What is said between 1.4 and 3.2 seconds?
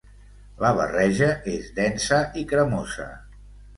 és densa i cremosa.